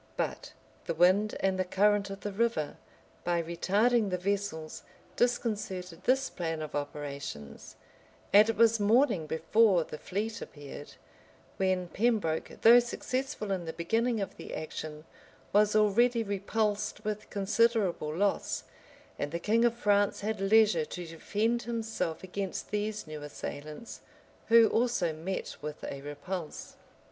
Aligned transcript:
But 0.17 0.53
the 0.85 0.95
wind 0.95 1.35
and 1.41 1.59
the 1.59 1.63
current 1.63 2.09
of 2.09 2.21
the 2.21 2.31
river, 2.31 2.77
by 3.23 3.39
retarding 3.39 4.09
the 4.09 4.17
vessels, 4.17 4.81
disconcerted 5.15 6.05
this 6.05 6.27
plan 6.27 6.63
of 6.63 6.73
operations; 6.73 7.75
and 8.33 8.49
it 8.49 8.55
was 8.55 8.79
morning 8.79 9.27
before 9.27 9.83
the 9.83 9.99
fleet 9.99 10.41
appeared; 10.41 10.95
when 11.57 11.87
Pembroke, 11.87 12.49
though 12.63 12.79
successful 12.79 13.51
in 13.51 13.65
the 13.65 13.73
beginning 13.73 14.19
of 14.21 14.37
the 14.37 14.55
action, 14.55 15.05
was 15.53 15.75
already 15.75 16.23
repulsed 16.23 17.05
with 17.05 17.29
considerable 17.29 18.11
loss, 18.11 18.63
and 19.19 19.31
the 19.31 19.37
king 19.37 19.63
of 19.63 19.75
France 19.75 20.21
had 20.21 20.41
leisure 20.41 20.83
to 20.85 21.05
defend 21.05 21.61
himself 21.61 22.23
against 22.23 22.71
these 22.71 23.05
new 23.05 23.21
assailants, 23.21 24.01
who 24.47 24.67
also 24.69 25.13
met 25.13 25.57
with 25.61 25.83
a 25.83 26.01
repulse. 26.01 26.75